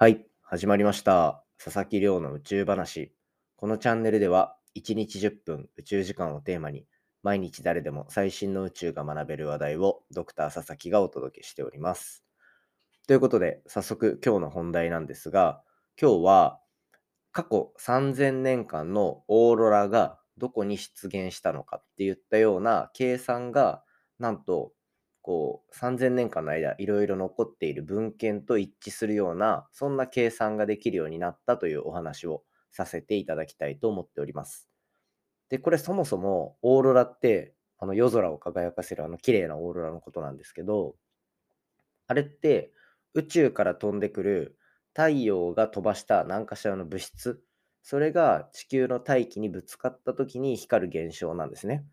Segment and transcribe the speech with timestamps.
[0.00, 1.44] はい、始まりました。
[1.58, 3.12] 佐々木亮の宇宙話。
[3.56, 6.86] このチャンネルでは、1日10分宇宙時間をテーマに、
[7.24, 12.24] 毎日誰でも最新の宇宙が学べる話題をドクター佐々木がお届けしております。
[13.08, 15.64] ということで、早速今日の本題なんですが、
[16.00, 16.60] 今日は
[17.32, 23.82] 過去3000年間のオーロラがどこに出現したのかっていったような計算が、
[24.20, 24.70] なんと
[25.28, 34.70] こう3000年間の間いろいろ残っている文献と一致するようなそんな計算ができるようになったというお話をさせていただきたいと思っております。
[35.50, 40.96] でこれそもそもオーロラってあの夜空を輝かせるあの綺麗なオーロラのことなんですけど
[42.06, 42.72] あれって
[43.12, 44.58] 宇宙から飛んでくる
[44.94, 47.42] 太陽が飛ばした何かしらの物質
[47.82, 51.84] それが地球の大気にぶつかった時に光る現象なんですね。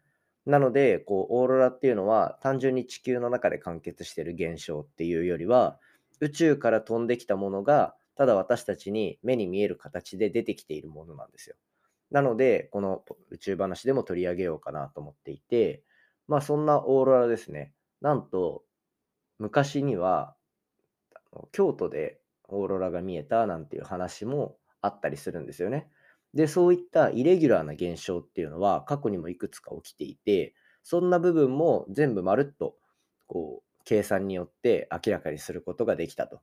[0.46, 5.80] なので、こう、オーロラっていうのは単純に地球の中で完結してる現象っていうよりは、
[6.22, 11.56] 宇宙から飛んできたものが、ただ私たちに目に見える形で出てきているものなんですよ。
[12.12, 15.84] なので、この宇宙話でも取り上げようかなと思っていて、
[16.28, 17.74] まあそんなオーロラですね。
[18.02, 18.64] なんと、
[19.40, 20.36] 昔には、
[21.52, 25.90] 京都でオーロラが見えたなんていう話もあったりするんですよね。
[26.36, 32.76] で、そういったイレギュラーな現象っていうのは過去にもいくつか起きていて、そんな部分も全部まるっと
[33.26, 36.42] こう計算によって明らかにすることができたと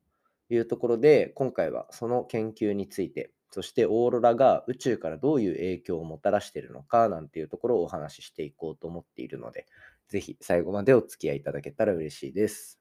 [0.49, 9.67] いうところで、今回はその研究について、そしてオーロラが宇宙からどういう影響をもたらしているのかなんていうところをお話ししていこうと思っているので、
[10.09, 12.81] ぜひ最後までお付き合いいただけたら嬉しいです。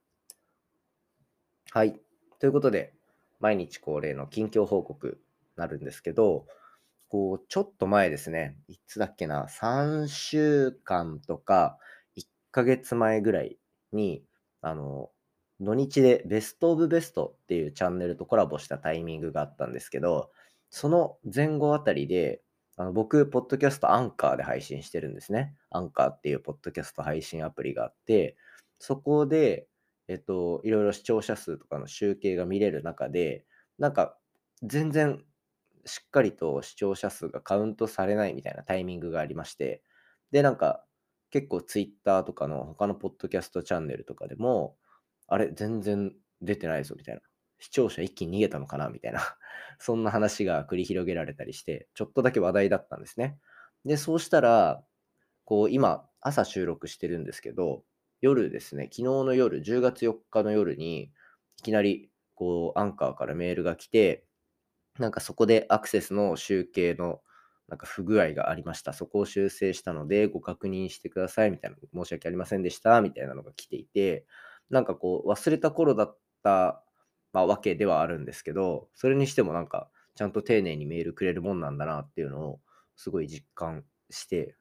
[1.72, 2.00] はい。
[2.40, 2.94] ということで、
[3.42, 5.14] 毎日恒例の近況報告に
[5.58, 6.48] なるんですけど、
[7.12, 11.78] こう、ちょっと前ですね、いつだっけな、3週間とか
[12.16, 13.58] 1ヶ月前ぐらい
[13.92, 14.24] に、
[14.62, 15.12] あの、
[15.60, 20.32] 土日でベストオブベストっていうチャンネルとコラボしたタイミングがあったんですけど、
[20.70, 22.42] その前後あたりで、
[22.78, 25.54] あの僕、ポッドキャストアンカーで配信してるんですね。
[25.70, 28.38] アンカーっていうポッドキャスト配信アプリがあって、
[28.80, 29.68] そこで、
[30.08, 33.44] えっと、いろいろ視聴者数とかの集計が見れる中で、
[33.78, 34.18] なんか、
[34.64, 35.26] 全然
[35.86, 39.84] しっかりと視聴者数がカウントされないみたいなタイミングがありまして、
[40.32, 40.86] で、なんか、
[41.30, 44.76] 結構ツイッターとかの他のポッドキャストチャンネルとかでも、
[45.28, 47.22] あれ、全然出てないぞみたいな。
[47.60, 49.22] 視聴者一気に逃げたのかなみたいな。
[49.80, 53.40] そんな話が繰り広げられたりして、ちょっとだけ話題だったんですね。
[53.86, 54.84] で、そうしたら、
[55.46, 57.84] こう、今、朝収録してるんですけど、
[58.20, 61.12] 夜ですね、昨日の夜、10月4日の夜に、
[61.58, 64.26] いきなり、こう、アンカーからメールが来て、
[65.00, 67.22] なんかそこでアクセスの集計の
[67.68, 68.94] なんか不具合がありました。
[68.94, 74.26] そこを修正したのでご確認してくださいみたいな、申し訳ありませんでしたみたいなのが来ていて、
[74.70, 76.84] なんかこう忘れた頃だった、
[77.34, 82.60] まあ、わけではあるんですけど、それにしてもなんかちゃんと丁寧にメールくれるもんなんだなっていうのを
[82.98, 84.56] すごい実感して、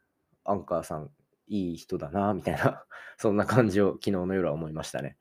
[0.45, 1.11] アンカーさん
[1.49, 2.85] いい人だなみたいな、
[3.19, 5.17] そんな感じを昨日の夜は思いましたね。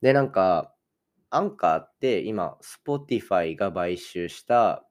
[0.00, 0.71] で、なんか、
[1.34, 4.86] アンカーって今、Spotify が買収した、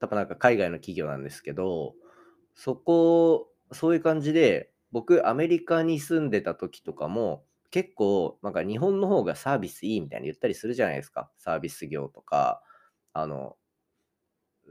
[0.00, 1.94] 多分なんか海外の企業なんですけど、
[2.54, 11.30] そこ、そういう感じで、僕、アメリカに住んでた時とかも、結構、なんか日本の方がサービスいいみたいに言ったりするじゃないですか。
[11.38, 12.62] サービス業とか、
[13.12, 13.56] あの、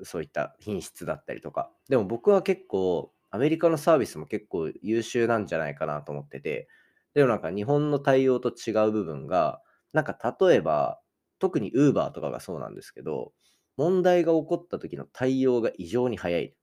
[0.03, 1.71] そういった品質だったりとか。
[1.89, 6.67] でも僕は結構、アメリカのサービスも結構優秀なんじゃないかなと思ってて、
[7.13, 9.61] でもなんか日本の対応と違う部分が、
[9.93, 11.01] なんか例えば、
[11.39, 13.33] 特に Uber とかがそうなんですけど、
[13.77, 16.55] 問題が起こった時の対応が異常に早い。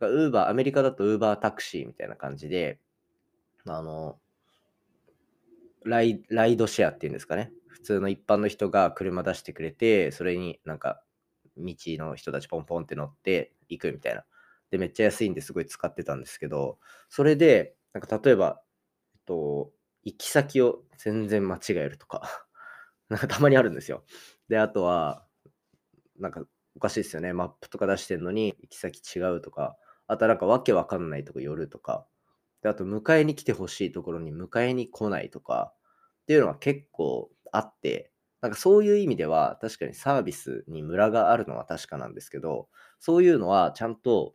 [0.00, 2.80] ウーバー、アメリカだと Uber タクシーみたいな感じで、
[3.66, 4.20] あの、
[5.84, 7.52] ライライドシェアっていうんですかね。
[7.68, 11.02] 普通の一般の人が車出してくれて、それになんか
[11.56, 14.24] 道の人たちポンポンって乗って行くみたいな。
[14.70, 16.78] で、めっちゃ安いんですごい使ってたんですけど、
[17.10, 18.62] それで、なんか例えば、
[19.14, 19.72] えっと、
[20.04, 22.46] 行き先を全然間違えるとか。
[23.10, 24.04] なんかたまにあるんですよ。
[24.48, 25.26] で、あとは、
[26.18, 26.44] なんか
[26.76, 27.32] おかしいですよね。
[27.32, 32.06] マップとか出してんのに行き先違うとか、あとなんかわけわかんないとこ寄るとか、
[32.62, 35.74] で、あと迎えに来てほしいところに迎えに来ないとか
[36.22, 42.68] っていうのは結構あって、なんかそういう意味では確かにサービスにムラがあるのは確かなんですけど、
[43.00, 44.34] そういうのはちゃんと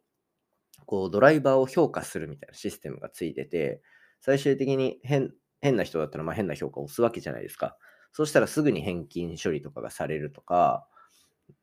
[0.85, 3.81] こうドライバーを評価するみたいなシステムがついてて、
[4.21, 7.77] 最終的に変変な人だったらまあ変な評価を押すわけじゃないですか。
[8.11, 10.87] そしたらすぐに返金処理とかがされるとか、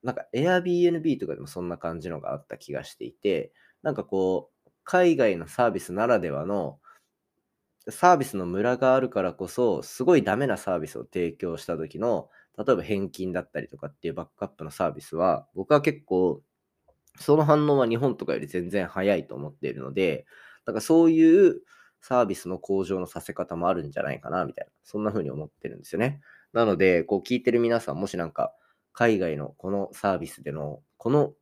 [0.03, 3.53] なんか Airbnb とかでもそんな感じのがあった気がしていて、
[3.83, 6.79] なんかこう、海外のサービスならではの
[7.89, 12.29] サービスのムラがあるからこそ、すごいダメなサービスを提供した時の
[12.59, 16.43] 例えば返金だったりとかっていうバックアップのサービスは、僕は結構、
[17.19, 20.27] その反応は日本とかより全然早いと思っているので、
[20.65, 21.63] だからそういう
[22.01, 26.21] サービスの向上のさせ方もあるんじゃないかな、みたいな、そんな風に思ってるんですよね。
[26.57, 28.55] なので、こう聞いてる皆さん、もしなんか、
[28.95, 31.35] 海外のこのサービスでの、この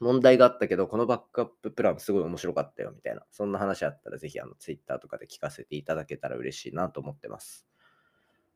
[0.00, 7.66] 問題があったけど、このバックアッププランすごい面白かったよ、みたいな、そんな話あったら、ぜひあの Twitter とかで聞かせていただけたら嬉しいなと思ってます。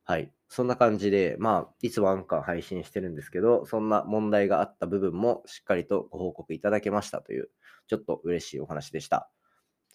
[0.05, 0.33] はい。
[0.49, 7.51] そんな感じで、まあ、いつもアンカー配信してるんですけど、そんな問題があった部分もしっかりとご報告いただけましたという、
[7.87, 9.31] ちょっと嬉しいお話でした。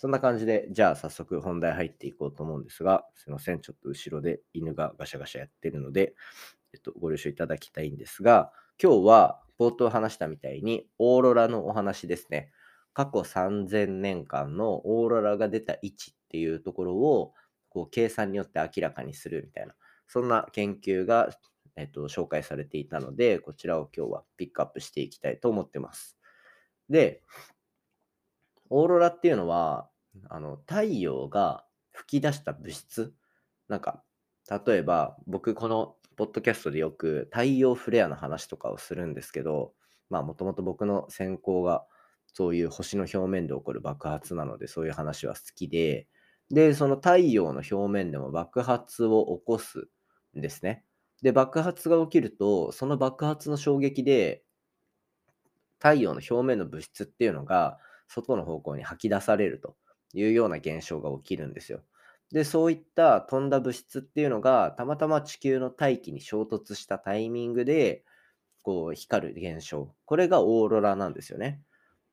[0.01, 3.59] そんな感じで、じゃあ早速本題入っていこうと思うんですが、すいません。
[3.59, 6.15] ちょっと後ろで犬がガシャガシャやってるので、
[6.73, 8.51] えっと、ご了承いただきたいんですが、
[8.81, 12.51] 今日は冒頭話したみたいに、オーロラのお話ですね。
[12.95, 17.35] 過去3000年間のオーロラが出た位置っていうところを、
[17.69, 19.75] こう計算によって明らかにするみたいな
[20.07, 21.29] そんな研究が、
[21.75, 26.17] えっと、紹介されていたので、こちらを今日はピックアップしていきたいと思ってます。
[26.89, 27.21] で、
[28.71, 29.90] オーロラっていうのは、
[30.29, 33.13] あの太陽が吹き出した物質、
[33.67, 34.03] なんか、
[34.65, 39.73] 例えば僕このポッドキャストでよく太陽フレアの話とかをするんですけど、
[40.09, 41.85] まあもともと僕の専攻が
[42.27, 46.07] そういう星の表面で起こる爆発なのでそういう話は好きで、
[46.49, 49.87] で、その太陽の表面でも爆発を起こす
[50.37, 50.83] んですね。
[51.21, 54.43] で、爆発が起きると、その爆発の衝撃で、
[55.79, 59.77] 太陽の表面の物質っていうのが、外の方向に吐き出されると
[60.19, 61.81] いうような現象が起きるんですよ。
[62.31, 68.05] で、そういった飛んだ物質っていうのが、たまたま地球の大気に衝突したタイミングで、
[68.63, 69.95] こう、光る現象。
[70.05, 71.61] これがオーロラなんですよね。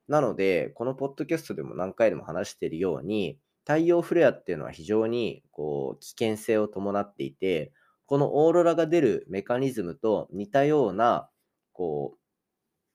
[0.08, 7.72] なので、このポッドキャストでも何回でも話しているように、太陽フレアっていうのは非常にこう危険性を伴っていて、
[8.06, 11.30] このオーロラが出るメカニズムと似たような、
[11.72, 12.16] こ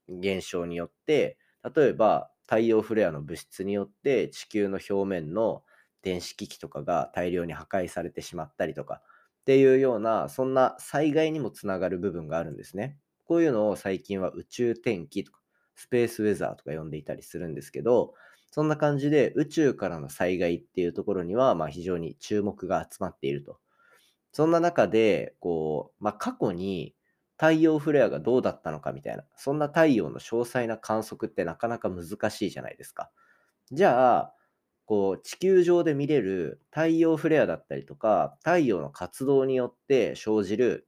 [0.09, 1.37] う、現象によって、
[1.75, 5.63] 例えば太陽フレアの物質によって地球の表面の
[6.01, 9.01] 電子機器とかが大量に破壊されてしまったりとか
[9.41, 12.97] っていうような、そんな災害にもつながる部分があるんですね。
[13.25, 15.39] こういうのを最近は宇宙天気とか、
[15.75, 18.13] スペースウェザーとか呼んでいたりするんですけど、
[18.51, 23.59] そんな感じで宇宙からの災害っていうところには、まあ、非常に注目が集まっていると
[24.31, 26.95] そんな中で、こう、まあ、過去に
[27.43, 33.11] 太陽フレアがどうだったのかみたいな、そんな太陽の詳細な観測ってなかなか難しいじゃないですか。
[33.69, 34.35] じゃあ、
[34.85, 40.87] こう地球上で見れる太陽フレアだったりとか、太陽の活動によって生じる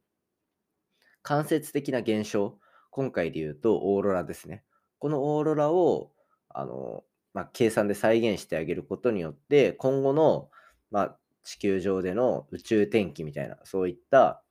[1.23, 2.57] 間接的な現象、
[2.89, 4.63] 今回で言うとオーロラですね。
[4.99, 6.13] このオーロラを
[6.47, 7.03] あの、
[7.33, 10.49] まあ、計算で再現してあげることによって、今後の、
[10.89, 14.41] まあ、地球上での宇宙天気みたいな、そういった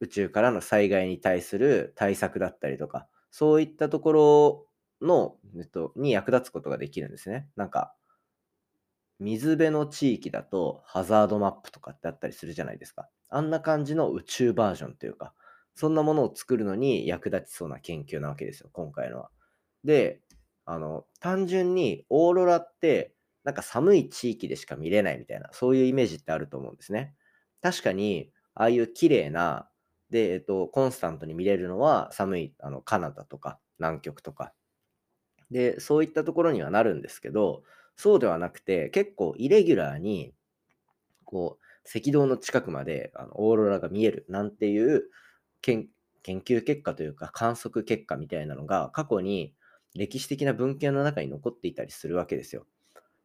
[0.00, 4.66] 宇宙からの災害に対する対策だったりとか、そういったところ
[5.06, 7.48] の、えっと、に役立つことができるんですね。
[7.56, 7.94] なんか、
[9.18, 13.08] 水辺の地域だとハザードマップとかってあったりするじゃないですか。
[13.28, 15.34] あんな感じの宇宙バージョンというか、
[15.74, 19.30] そんなものを作るのに役立ちそうな研究なわけですよ、今回のは。
[19.84, 20.22] で、
[20.64, 23.14] あの、単純にオーロラって
[23.44, 27.14] なんか寒い地域でしか見れないみたいな、そういうイメージってあると思うんですね。
[27.62, 29.69] 確かに、ああいう綺麗な、
[30.10, 34.52] で、えっと、コンスタントに見れるのは寒いあのカナダとか南極とか。
[35.50, 37.64] で、そういったところにはなるんですけど、
[37.96, 40.32] そうではなくて、結構イレギュラーに、
[41.24, 41.64] こう、
[41.98, 45.10] 赤道の近くまであのオーロラが見えるなんていう
[45.62, 45.88] 研
[46.24, 49.54] 究結果というか観測結果みたいなのが過去に
[49.94, 52.66] 歴史的な文献の中に残っていたりするわけですよ。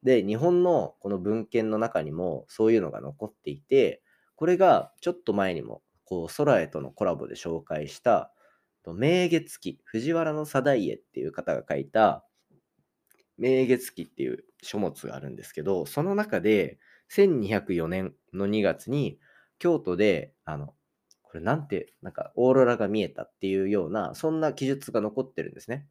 [0.03, 4.03] で、日本のこの文献の中にもそういうのが残っていて、
[4.35, 8.31] これがちょっと前にもこう空へとのコラボで紹介した
[8.87, 12.23] 明月記、藤原の定家っていう方が書いた
[13.37, 19.19] 明月記っていう書物があるんですけど、その中で1204年の2月に
[19.59, 20.73] 京都で、あの、
[21.23, 25.87] これなんて、なんかオーロラが見えたっていうような、そんな記述が残ってるんですね。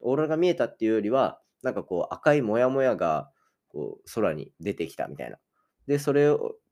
[0.00, 3.30] オーロラが見えたっていうよりは、なんかこう赤いモヤモヤが
[3.68, 5.38] こう空に出てきたみたいな。
[5.86, 6.28] で、それ、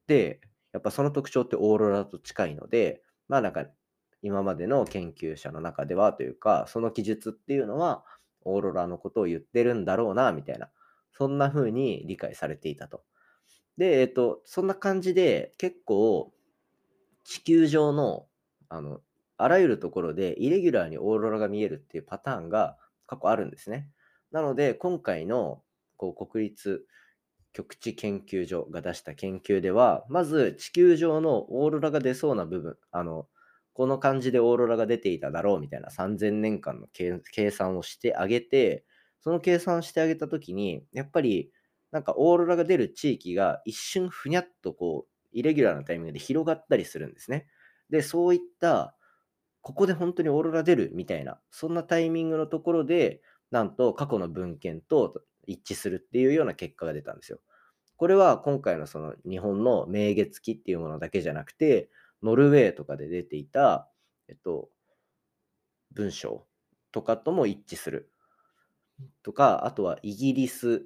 [0.06, 0.40] で、
[0.72, 3.66] やっぱその特徴ってオーロラと近いので、まあなんか
[4.22, 8.04] 今までの研究者の中ではというか、その記述っていうのは
[8.42, 10.70] オーロラのことを言ってるんだろうな、みたいな。
[11.12, 13.02] そんな風に理解されていたと。
[13.76, 16.32] で、えっと、そんな感じで結構
[17.24, 18.26] 地球上の
[18.68, 19.00] あの
[19.36, 22.76] あらゆるところでイレギュラーにオーロラが見えるっていうパターンが
[23.06, 23.88] 過去あるんですね。
[24.30, 25.62] なので、今回の
[25.96, 26.86] こう国立
[27.52, 33.28] 極地研究所が出した研究では、まず地球上のオーロラが出そうな部分、あの、
[33.74, 38.84] この感じでオーロラが出ていただろうみたいな3000年間の計算をしてあげて、
[39.20, 41.52] その計算してあげたときに、やっぱり
[41.90, 47.46] なんかオーロラが出る地域が一瞬ふにゃっとこう、イレギュラーなタイミングで広がったりするんですね。
[47.90, 48.96] で、そういった、
[49.60, 57.40] ここで本当にオーロラ出るみたいな、そんなタイミングのところで、なんと過去の文献と一致するっていうような結果が出たんですよ。
[57.96, 61.90] これは今回のその日本の明月期っていうものだけじゃなくて、
[62.22, 63.88] ノルウェーとかで出ていた、
[64.28, 64.70] えっと、
[65.92, 66.46] 文章
[66.90, 68.10] とかとも一致する。
[69.22, 70.84] とか、あとはイギリス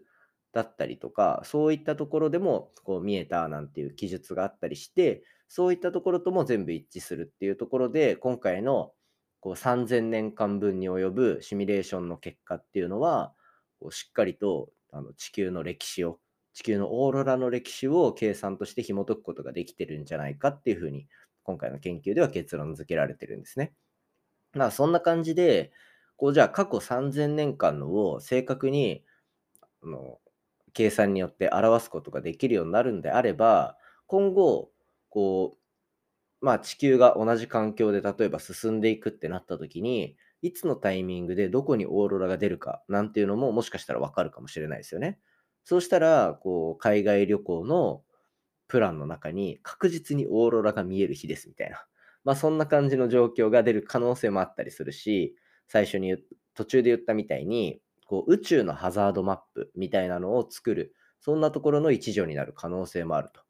[0.52, 8.92] だったりとか、そういったところでもこう見えたなんていう記述があったりして、そういったところとも全部一致するっていうところで、今回の
[9.40, 13.32] こう3000年間分に及ぶシミュレーションの結果っていうのは、
[13.80, 16.18] こうしっかりとあの地球の歴史を、
[16.54, 21.06] 地球のオーロラの歴史を計算として紐解くことができてるんじゃないかっていうふうに、
[21.42, 23.72] 今回の研究では結論付けられてるんですね。
[24.54, 25.72] まあそんな感じで、
[26.16, 29.04] こうじゃあ過去3000年間のを正確に
[29.82, 30.18] あの
[30.72, 34.70] 計算によって表すことができるようになるんであれば、今後、
[35.10, 35.56] こ
[36.42, 45.18] う、まあ地球が同じ環境で例えば進んでいくってなった時に、いつのタイミングでどこにオーロラが出るかなんていうのももしかしたらわかるかもしれないですよね。
[45.64, 48.04] そうしたら、こう、海外旅行の
[48.68, 51.86] プランの中に確実にオーロラが見える日ですみたいな。
[52.24, 55.36] まあそんな感じの状況が出る可能性もあったりするし、
[55.68, 56.16] 最初に
[56.54, 63.42] 途中で言ったみたいに、こう宇宙のハザードマップみたいなのを作る、そんなところの一助になる可能性もあると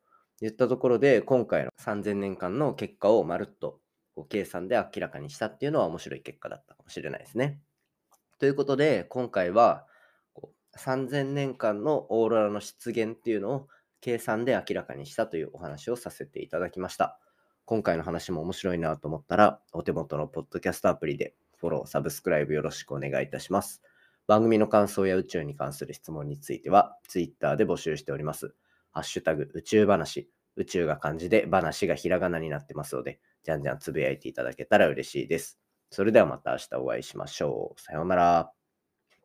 [0.44, 3.80] いったところで、今回の3000年間の結果をまるっと
[4.16, 7.60] こう計算で明らかにしたっていうのは面白い結果だったかもしれないですね。
[8.38, 9.86] ということで、今回は
[10.32, 13.68] こう3000年間のオーロラの出現っていうのを
[14.00, 17.20] 計算で明らかにしたというお話をさせていただきました。
[17.66, 23.82] 今回の話も面白いなと思ったら、お手元のポッドキャストアプリでフォロー、サブスクライブよろしくお願いいたします。
[24.26, 28.54] 番組の感想や宇宙に関する質問については、Twitter で募集しております。
[28.92, 35.58] ハッシュタグ宇宙話、宇宙が漢字で話がひらがなになってますので、じゃんじゃんつぶやいていただけたら嬉しいです。
[35.90, 37.80] それではまた明日お会いしましょう。
[37.80, 38.52] さようなら。